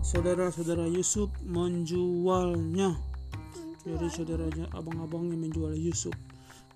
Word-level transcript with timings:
saudara-saudara 0.00 0.88
Yusuf 0.88 1.28
menjualnya. 1.44 2.96
Jadi 3.84 4.06
saudaranya 4.12 4.68
abang-abangnya 4.76 5.36
menjual 5.36 5.72
Yusuf. 5.76 6.12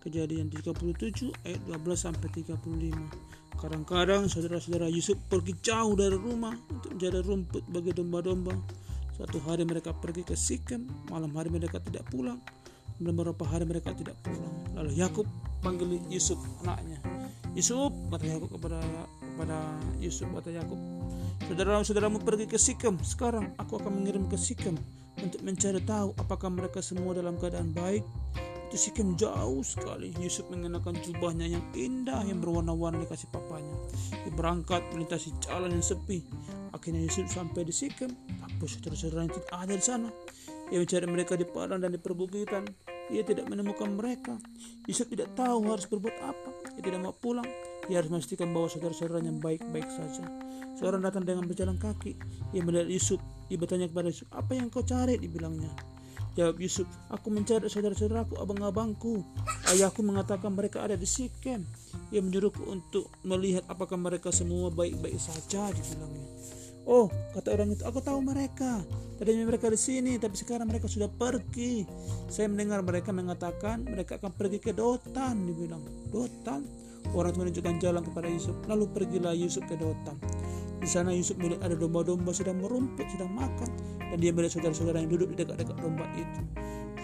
Kejadian 0.04 0.52
37 0.52 1.32
ayat 1.48 1.60
12 1.64 1.96
sampai 1.96 2.28
35 2.28 3.40
kadang-kadang 3.54 4.28
saudara-saudara 4.28 4.92
Yusuf 4.92 5.16
pergi 5.32 5.56
jauh 5.64 5.96
dari 5.96 6.12
rumah 6.20 6.52
untuk 6.68 6.92
mencari 6.92 7.20
rumput 7.24 7.64
bagi 7.72 7.96
domba-domba. 7.96 8.52
Suatu 9.16 9.40
hari 9.46 9.64
mereka 9.64 9.96
pergi 9.96 10.26
ke 10.26 10.36
Sikem 10.36 10.84
malam 11.08 11.32
hari 11.32 11.48
mereka 11.48 11.80
tidak 11.80 12.04
pulang. 12.12 12.42
Dan 13.00 13.16
beberapa 13.16 13.42
hari 13.48 13.64
mereka 13.64 13.96
tidak 13.96 14.14
pulang. 14.20 14.52
Lalu 14.76 14.92
Yakub 15.00 15.26
panggil 15.64 15.98
Yusuf 16.12 16.36
anaknya. 16.62 17.00
Yusuf 17.56 17.88
kata 18.12 18.26
Yakub 18.36 18.52
kepada 18.58 18.84
kepada 19.34 19.58
Yusuf 19.98 20.30
kata 20.30 20.54
Yakub. 20.54 20.78
Saudara-saudaramu 21.50 22.22
pergi 22.22 22.46
ke 22.46 22.54
Sikem. 22.54 22.94
Sekarang 23.02 23.52
aku 23.58 23.82
akan 23.82 24.00
mengirim 24.00 24.30
ke 24.30 24.38
Sikem 24.38 24.78
untuk 25.18 25.42
mencari 25.42 25.82
tahu 25.82 26.14
apakah 26.22 26.48
mereka 26.48 26.78
semua 26.78 27.12
dalam 27.18 27.34
keadaan 27.36 27.74
baik. 27.74 28.06
Itu 28.70 28.78
Sikem 28.78 29.18
jauh 29.18 29.60
sekali. 29.66 30.14
Yusuf 30.22 30.46
mengenakan 30.48 30.94
jubahnya 31.02 31.50
yang 31.50 31.64
indah 31.74 32.22
yang 32.24 32.38
berwarna-warni 32.38 33.04
dikasih 33.04 33.28
papanya. 33.34 33.74
Dia 34.22 34.32
berangkat 34.32 34.86
melintasi 34.94 35.34
jalan 35.42 35.74
yang 35.74 35.84
sepi. 35.84 36.22
Akhirnya 36.70 37.02
Yusuf 37.02 37.26
sampai 37.28 37.66
di 37.66 37.74
Sikem. 37.74 38.14
Tapi 38.40 38.64
saudara-saudaranya 38.64 39.34
tidak 39.34 39.50
ada 39.50 39.74
di 39.74 39.84
sana? 39.84 40.08
Ia 40.72 40.80
mencari 40.80 41.06
mereka 41.10 41.34
di 41.36 41.44
padang 41.44 41.82
dan 41.82 41.92
di 41.92 42.00
perbukitan. 42.00 42.64
Ia 43.12 43.20
tidak 43.20 43.52
menemukan 43.52 43.92
mereka. 43.92 44.40
Yusuf 44.88 45.12
tidak 45.12 45.36
tahu 45.36 45.68
harus 45.68 45.84
berbuat 45.84 46.16
apa. 46.24 46.50
Ia 46.78 46.82
tidak 46.82 47.04
mau 47.04 47.12
pulang 47.12 47.46
ia 47.90 48.00
harus 48.00 48.10
memastikan 48.10 48.50
bahwa 48.50 48.68
saudara-saudaranya 48.70 49.32
baik-baik 49.40 49.88
saja 49.88 50.24
seorang 50.76 51.04
datang 51.04 51.22
dengan 51.24 51.44
berjalan 51.44 51.78
kaki 51.78 52.16
ia 52.56 52.62
melihat 52.64 52.88
Yusuf 52.90 53.20
ia 53.48 53.56
bertanya 53.60 53.90
kepada 53.90 54.10
Yusuf 54.10 54.28
apa 54.34 54.52
yang 54.56 54.72
kau 54.72 54.82
cari 54.82 55.20
dibilangnya 55.20 55.72
Jawab 56.34 56.58
Yusuf, 56.58 56.90
aku 57.14 57.30
mencari 57.30 57.70
saudara-saudaraku, 57.70 58.34
abang-abangku. 58.42 59.22
Ayahku 59.70 60.02
mengatakan 60.02 60.50
mereka 60.50 60.82
ada 60.82 60.98
di 60.98 61.06
Sikem. 61.06 61.62
Ia 62.10 62.18
menyuruhku 62.18 62.66
untuk 62.66 63.06
melihat 63.22 63.62
apakah 63.70 63.94
mereka 63.94 64.34
semua 64.34 64.66
baik-baik 64.74 65.14
saja, 65.14 65.70
dibilangnya. 65.70 66.26
Oh, 66.90 67.06
kata 67.38 67.54
orang 67.54 67.78
itu, 67.78 67.86
aku 67.86 68.02
tahu 68.02 68.18
mereka. 68.18 68.82
Tadinya 69.14 69.46
mereka 69.46 69.70
di 69.70 69.78
sini, 69.78 70.18
tapi 70.18 70.34
sekarang 70.34 70.66
mereka 70.66 70.90
sudah 70.90 71.06
pergi. 71.06 71.86
Saya 72.26 72.50
mendengar 72.50 72.82
mereka 72.82 73.14
mengatakan 73.14 73.86
mereka 73.86 74.18
akan 74.18 74.34
pergi 74.34 74.58
ke 74.58 74.74
Dotan, 74.74 75.38
dibilang. 75.46 75.86
Dotan? 76.10 76.66
Orang 77.12 77.36
menunjukkan 77.36 77.76
jalan 77.82 78.00
kepada 78.00 78.26
Yusuf. 78.32 78.56
Lalu 78.64 78.88
pergilah 78.88 79.36
Yusuf 79.36 79.66
ke 79.68 79.76
Dotan. 79.76 80.16
Di 80.84 80.88
sana 80.92 81.16
Yusuf 81.16 81.40
melihat 81.40 81.64
ada 81.64 81.76
domba-domba 81.80 82.28
sedang 82.36 82.60
merumput, 82.60 83.08
sedang 83.08 83.32
makan 83.32 83.72
dan 84.14 84.20
dia 84.20 84.30
melihat 84.36 84.60
saudara-saudara 84.60 85.00
yang 85.00 85.10
duduk 85.16 85.32
di 85.32 85.36
dekat-dekat 85.40 85.76
domba 85.80 86.04
itu. 86.12 86.40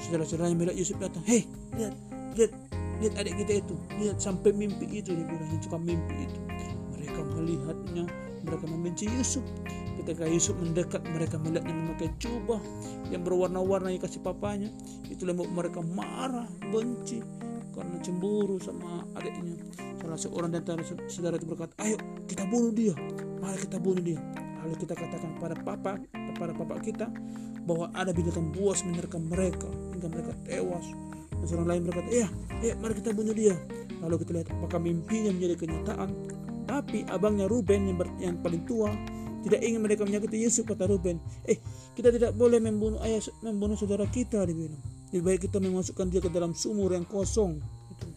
Saudara-saudara 0.04 0.52
yang 0.52 0.60
melihat 0.60 0.76
Yusuf 0.76 0.96
datang, 1.00 1.24
hei 1.24 1.48
lihat, 1.74 1.96
lihat, 2.36 2.52
lihat 3.00 3.14
adik 3.16 3.34
kita 3.40 3.64
itu, 3.64 3.74
lihat 3.96 4.20
sampai 4.20 4.52
mimpi 4.52 4.84
itu 4.84 5.16
dia 5.16 5.24
bilang 5.24 5.48
suka 5.64 5.80
mimpi 5.80 6.28
itu. 6.28 6.40
Mereka 6.92 7.20
melihatnya, 7.34 8.04
mereka 8.44 8.64
membenci 8.68 9.08
Yusuf. 9.08 9.42
Ketika 9.96 10.28
Yusuf 10.28 10.60
mendekat, 10.60 11.00
mereka 11.08 11.40
melihatnya 11.40 11.72
memakai 11.72 12.12
jubah 12.20 12.60
yang 13.08 13.24
berwarna-warna 13.24 13.90
yang 13.90 14.04
kasih 14.04 14.20
papanya. 14.20 14.68
Itu 15.08 15.24
membuat 15.24 15.50
mereka 15.50 15.80
marah, 15.80 16.48
benci 16.68 17.24
karena 17.74 17.96
cemburu 18.02 18.56
sama 18.62 19.06
adiknya. 19.16 19.56
Salah 20.00 20.18
seorang 20.18 20.50
dan 20.52 20.62
saudara 21.08 21.36
itu 21.36 21.46
berkata, 21.46 21.72
ayo 21.82 21.96
kita 22.26 22.46
bunuh 22.46 22.72
dia, 22.74 22.94
mari 23.38 23.58
kita 23.62 23.78
bunuh 23.78 24.02
dia. 24.02 24.20
Lalu 24.60 24.76
kita 24.76 24.92
katakan 24.92 25.40
pada 25.40 25.56
papa, 25.56 25.96
kepada 26.12 26.52
papa 26.52 26.74
kita 26.84 27.06
bahwa 27.64 27.88
ada 27.96 28.12
binatang 28.12 28.52
buas 28.52 28.84
menyergap 28.84 29.20
mereka 29.20 29.68
hingga 29.96 30.08
mereka 30.12 30.32
tewas. 30.44 30.86
Dan 31.32 31.46
seorang 31.48 31.68
lain 31.72 31.82
berkata, 31.88 32.08
iya, 32.12 32.28
iya, 32.60 32.74
mari 32.76 33.00
kita 33.00 33.16
bunuh 33.16 33.32
dia. 33.32 33.56
Lalu 34.04 34.24
kita 34.24 34.30
lihat 34.36 34.48
apakah 34.52 34.80
mimpinya 34.80 35.32
menjadi 35.32 35.56
kenyataan. 35.64 36.08
Tapi 36.68 37.08
abangnya 37.08 37.48
Ruben 37.50 37.90
yang, 37.90 37.96
yang 38.20 38.36
paling 38.44 38.62
tua 38.68 38.92
tidak 39.40 39.60
ingin 39.64 39.80
mereka 39.80 40.04
menyakiti 40.04 40.36
Yusuf 40.36 40.68
kata 40.68 40.84
Ruben. 40.84 41.16
Eh, 41.48 41.56
kita 41.96 42.12
tidak 42.12 42.36
boleh 42.36 42.60
membunuh 42.60 43.00
ayah, 43.00 43.24
membunuh 43.40 43.76
saudara 43.76 44.04
kita, 44.04 44.44
dia 44.44 44.52
bilang. 44.52 44.99
Lebih 45.10 45.22
baik 45.26 45.40
kita 45.50 45.58
memasukkan 45.58 46.06
dia 46.06 46.22
ke 46.22 46.30
dalam 46.30 46.54
sumur 46.54 46.94
yang 46.94 47.06
kosong. 47.06 47.58
Itu. 47.90 48.08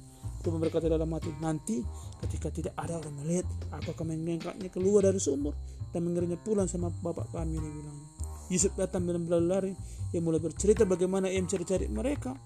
Ruben 0.46 0.62
berkata 0.62 0.86
dalam 0.86 1.10
hati, 1.16 1.34
nanti 1.42 1.82
ketika 2.22 2.54
tidak 2.54 2.74
ada 2.78 3.02
orang 3.02 3.16
melihat, 3.24 3.48
aku 3.74 3.98
akan 3.98 4.14
mengangkatnya 4.14 4.70
keluar 4.70 5.08
dari 5.08 5.18
sumur 5.18 5.58
dan 5.90 6.06
mengirimnya 6.06 6.38
pulang 6.38 6.70
sama 6.70 6.94
bapak 7.02 7.34
kami, 7.34 7.58
dia 7.58 7.72
bilang. 7.72 7.98
Yusuf 8.52 8.76
datang 8.76 9.08
dan 9.08 9.24
berlari. 9.26 9.74
Ia 10.14 10.22
mulai 10.22 10.38
bercerita 10.38 10.86
bagaimana 10.86 11.32
ia 11.32 11.42
mencari-cari 11.42 11.90
mereka. 11.90 12.38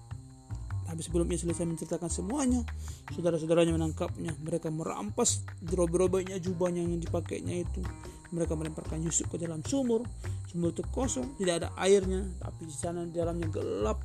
Tapi 0.88 1.04
sebelum 1.04 1.28
ia 1.28 1.36
selesai 1.36 1.68
menceritakan 1.68 2.08
semuanya, 2.08 2.64
saudara-saudaranya 3.12 3.76
menangkapnya. 3.76 4.32
Mereka 4.40 4.72
merampas 4.72 5.44
robe-robenya 5.60 6.40
jubahnya 6.40 6.80
yang 6.80 6.96
dipakainya 6.96 7.60
itu. 7.60 7.84
Mereka 8.32 8.56
melemparkan 8.56 9.04
Yusuf 9.04 9.28
ke 9.28 9.36
dalam 9.36 9.60
sumur. 9.60 10.08
Sumur 10.48 10.72
itu 10.72 10.80
kosong, 10.88 11.36
tidak 11.36 11.60
ada 11.64 11.68
airnya, 11.76 12.24
tapi 12.40 12.64
di 12.64 12.72
sana 12.72 13.04
di 13.04 13.12
dalamnya 13.12 13.52
gelap, 13.52 14.00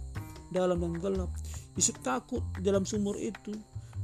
dalam 0.53 0.77
dan 0.77 0.93
gelap. 1.01 1.33
Yusuf 1.73 1.97
takut 2.05 2.45
dalam 2.61 2.85
sumur 2.85 3.17
itu. 3.17 3.57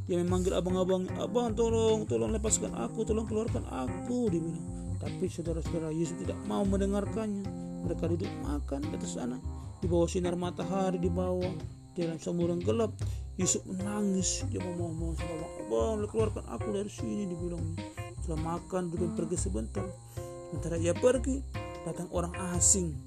Dia 0.09 0.17
memanggil 0.17 0.57
abang-abang, 0.57 1.05
abang 1.21 1.53
tolong, 1.53 2.09
tolong 2.09 2.33
lepaskan 2.33 2.73
aku, 2.73 3.05
tolong 3.05 3.29
keluarkan 3.29 3.61
aku, 3.69 4.33
dia 4.33 4.41
bilang. 4.41 4.97
Tapi 4.97 5.29
saudara-saudara 5.29 5.93
Yusuf 5.93 6.17
tidak 6.17 6.41
mau 6.49 6.65
mendengarkannya. 6.65 7.45
Mereka 7.85 8.09
duduk 8.09 8.27
makan 8.41 8.89
di 8.89 8.97
atas 8.97 9.15
sana, 9.15 9.37
di 9.79 9.85
bawah 9.85 10.09
sinar 10.09 10.33
matahari 10.33 10.97
di 10.97 11.07
bawah, 11.07 11.53
di 11.93 12.03
dalam 12.03 12.17
sumur 12.17 12.49
yang 12.49 12.59
gelap. 12.65 12.91
Yusuf 13.37 13.63
menangis, 13.69 14.43
dia 14.51 14.59
mau 14.59 15.13
sama 15.15 15.47
abang, 15.63 16.03
keluarkan 16.09 16.43
aku 16.51 16.75
dari 16.75 16.91
sini, 16.91 17.23
dibilangnya. 17.29 17.79
Setelah 18.19 18.57
makan, 18.57 18.91
Ruben 18.91 19.15
pergi 19.15 19.37
sebentar. 19.39 19.85
Sementara 20.49 20.75
ia 20.81 20.91
pergi, 20.91 21.39
datang 21.85 22.09
orang 22.11 22.33
asing. 22.57 22.97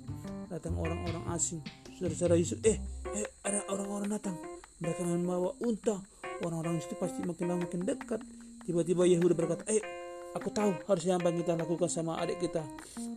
Datang 0.49 0.79
orang-orang 0.79 1.27
asing. 1.35 1.61
Saudara-saudara 2.03 2.35
Yusuf, 2.35 2.59
eh, 2.67 2.83
eh, 3.15 3.31
ada 3.47 3.63
orang-orang 3.71 4.19
datang. 4.19 4.35
Mereka 4.83 5.07
membawa 5.07 5.55
unta. 5.63 6.03
Orang-orang 6.43 6.83
itu 6.83 6.99
pasti 6.99 7.23
makin 7.23 7.47
lama 7.47 7.63
makin 7.63 7.87
dekat. 7.87 8.19
Tiba-tiba 8.67 9.07
Yehuda 9.07 9.39
berkata, 9.39 9.63
eh, 9.71 9.79
aku 10.35 10.51
tahu 10.51 10.83
apa 10.83 10.99
yang 10.99 11.39
kita 11.47 11.55
lakukan 11.55 11.87
sama 11.87 12.19
adik 12.19 12.43
kita. 12.43 12.67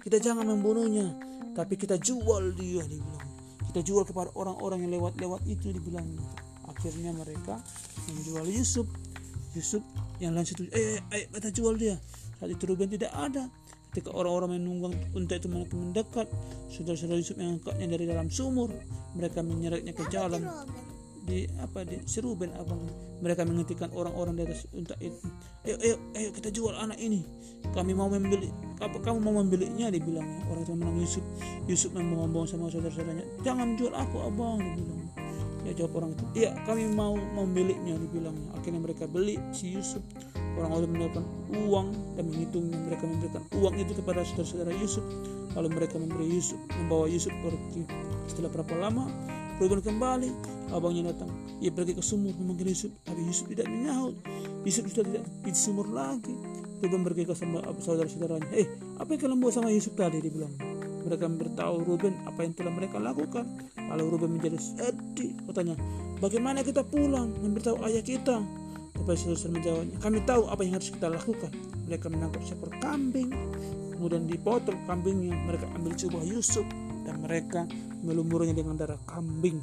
Kita 0.06 0.22
jangan 0.22 0.46
membunuhnya, 0.54 1.18
tapi 1.58 1.82
kita 1.82 1.98
jual 1.98 2.54
dia, 2.54 2.86
dibilang. 2.86 3.26
Kita 3.74 3.82
jual 3.82 4.06
kepada 4.06 4.30
orang-orang 4.38 4.86
yang 4.86 5.02
lewat-lewat 5.02 5.42
itu, 5.50 5.74
dibilangnya. 5.74 6.22
Akhirnya 6.70 7.10
mereka 7.10 7.58
menjual 8.06 8.46
Yusuf. 8.54 8.86
Yusuf 9.58 9.82
yang 10.22 10.38
lain 10.38 10.46
situ, 10.46 10.70
eh, 10.70 11.02
eh, 11.10 11.26
kita 11.34 11.50
jual 11.50 11.74
dia. 11.74 11.98
Saat 12.38 12.54
itu 12.54 12.70
Ruben 12.70 12.94
tidak 12.94 13.10
ada. 13.18 13.50
Ketika 13.96 14.12
orang-orang 14.12 14.60
menunggang 14.60 14.92
unta 15.16 15.40
itu 15.40 15.48
makin 15.48 15.88
mendekat, 15.88 16.28
saudara-saudara 16.68 17.16
Yusuf 17.16 17.40
mengangkatnya 17.40 17.96
dari 17.96 18.04
dalam 18.04 18.28
sumur. 18.28 18.68
Mereka 19.16 19.40
menyeretnya 19.40 19.96
ke 19.96 20.04
jalan. 20.12 20.44
Di 21.24 21.48
apa 21.64 21.88
di 21.88 22.04
si 22.04 22.20
Ruben 22.20 22.52
abang. 22.60 22.84
Mereka 23.24 23.48
menghentikan 23.48 23.88
orang-orang 23.96 24.36
di 24.36 24.52
atas 24.52 24.68
unta 24.76 25.00
itu. 25.00 25.16
Ayo 25.64 25.80
ayo 25.80 25.96
ayo 26.12 26.30
kita 26.36 26.52
jual 26.52 26.76
anak 26.76 27.00
ini. 27.00 27.24
Kami 27.72 27.96
mau 27.96 28.12
membeli 28.12 28.52
apa 28.84 29.00
kamu 29.00 29.24
mau 29.24 29.40
membelinya 29.40 29.88
dibilang 29.88 30.44
orang 30.52 30.68
itu 30.68 30.76
menang 30.76 31.00
Yusuf. 31.00 31.24
Yusuf 31.64 31.96
ngomong 31.96 32.52
sama 32.52 32.68
saudara-saudaranya. 32.68 33.24
Jangan 33.48 33.80
jual 33.80 33.96
aku 33.96 34.28
abang 34.28 34.60
dibilang 34.60 35.08
ya 35.64 35.72
jawab 35.72 36.04
orang 36.04 36.12
itu. 36.20 36.26
Iya 36.46 36.52
kami 36.68 36.84
mau 36.92 37.16
membelinya 37.16 37.96
dibilang 37.96 38.36
akhirnya 38.60 38.84
mereka 38.84 39.08
beli 39.08 39.40
si 39.56 39.72
Yusuf 39.72 40.04
orang-orang 40.58 40.90
mendapatkan 40.92 41.26
uang 41.68 41.88
dan 42.16 42.24
menghitungnya 42.32 42.78
mereka 42.84 43.04
memberikan 43.06 43.42
uang 43.60 43.76
itu 43.80 43.92
kepada 43.96 44.24
saudara-saudara 44.24 44.72
Yusuf 44.80 45.06
lalu 45.56 45.68
mereka 45.72 45.96
memberi 46.00 46.28
Yusuf 46.28 46.60
membawa 46.80 47.06
Yusuf 47.08 47.32
pergi 47.44 47.84
setelah 48.28 48.50
berapa 48.52 48.74
lama 48.80 49.06
Ruben 49.56 49.80
kembali, 49.80 50.30
abangnya 50.76 51.16
datang. 51.16 51.32
Ia 51.64 51.72
pergi 51.72 51.96
ke 51.96 52.04
sumur 52.04 52.36
memanggil 52.36 52.76
Yusuf, 52.76 52.92
tapi 53.08 53.24
Yusuf 53.24 53.48
tidak 53.48 53.72
menyahut. 53.72 54.20
Yusuf 54.68 54.84
sudah 54.92 55.08
tidak 55.08 55.24
di 55.48 55.52
sumur 55.56 55.88
lagi. 55.88 56.36
Ruben 56.84 57.08
pergi 57.08 57.24
ke 57.24 57.32
saudara-saudaranya. 57.32 58.52
Eh, 58.52 58.68
apa 59.00 59.16
yang 59.16 59.22
kalian 59.24 59.40
buat 59.40 59.56
sama 59.56 59.72
Yusuf 59.72 59.96
tadi? 59.96 60.20
Dia 60.20 60.28
bilang. 60.28 60.52
Mereka 61.08 61.24
memberitahu 61.24 61.88
Ruben 61.88 62.20
apa 62.28 62.44
yang 62.44 62.52
telah 62.52 62.74
mereka 62.76 63.00
lakukan. 63.00 63.48
Lalu 63.80 64.04
Ruben 64.12 64.36
menjadi 64.36 64.60
sedih. 64.60 65.40
Katanya, 65.48 65.80
bagaimana 66.20 66.60
kita 66.60 66.84
pulang 66.84 67.32
memberitahu 67.40 67.80
ayah 67.88 68.04
kita? 68.04 68.44
Tapi 68.96 69.12
saudara 69.20 69.52
menjawabnya, 69.52 69.98
kami 70.00 70.18
tahu 70.24 70.44
apa 70.48 70.62
yang 70.64 70.74
harus 70.80 70.90
kita 70.90 71.08
lakukan. 71.12 71.52
Mereka 71.86 72.08
menangkap 72.10 72.42
seekor 72.48 72.72
kambing, 72.80 73.30
kemudian 73.94 74.26
dipotong 74.26 74.80
kambingnya. 74.88 75.36
Mereka 75.46 75.68
ambil 75.76 75.94
jubah 75.94 76.24
Yusuf 76.24 76.66
dan 77.04 77.22
mereka 77.22 77.68
melumurnya 78.02 78.56
dengan 78.56 78.80
darah 78.80 78.98
kambing. 79.06 79.62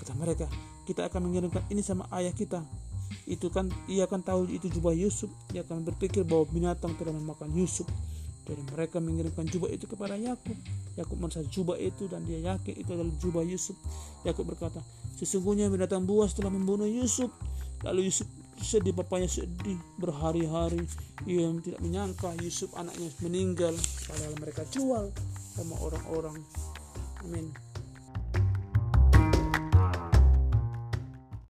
Kata 0.00 0.16
mereka, 0.16 0.48
kita 0.88 1.06
akan 1.06 1.30
mengirimkan 1.30 1.62
ini 1.68 1.84
sama 1.84 2.08
ayah 2.18 2.32
kita. 2.32 2.64
Itu 3.28 3.52
kan 3.52 3.70
ia 3.86 4.08
akan 4.08 4.24
tahu 4.24 4.40
itu 4.50 4.66
jubah 4.72 4.96
Yusuf. 4.96 5.30
Ia 5.54 5.62
akan 5.62 5.86
berpikir 5.86 6.26
bahwa 6.26 6.48
binatang 6.50 6.96
telah 6.98 7.14
memakan 7.14 7.52
Yusuf. 7.54 7.86
Jadi 8.48 8.66
mereka 8.74 8.98
mengirimkan 8.98 9.46
jubah 9.46 9.70
itu 9.70 9.86
kepada 9.86 10.18
Yakub. 10.18 10.56
Yakub 10.98 11.16
merasa 11.20 11.46
jubah 11.46 11.78
itu 11.78 12.10
dan 12.10 12.26
dia 12.26 12.42
yakin 12.42 12.74
itu 12.82 12.90
adalah 12.90 13.14
jubah 13.22 13.44
Yusuf. 13.46 13.78
Yakub 14.26 14.48
berkata, 14.50 14.82
sesungguhnya 15.20 15.70
binatang 15.70 16.02
buas 16.02 16.34
telah 16.34 16.50
membunuh 16.50 16.90
Yusuf. 16.90 17.30
Lalu 17.86 18.10
Yusuf 18.10 18.26
sedih, 18.60 18.94
bapaknya 18.94 19.28
sedih 19.28 19.78
berhari-hari. 19.96 20.84
Ia 21.24 21.50
tidak 21.60 21.80
menyangka 21.80 22.32
Yusuf 22.40 22.72
anaknya 22.76 23.10
meninggal. 23.24 23.74
Padahal 24.08 24.34
mereka 24.40 24.62
jual 24.68 25.12
sama 25.56 25.74
orang-orang. 25.80 26.40
Amin. 27.24 27.69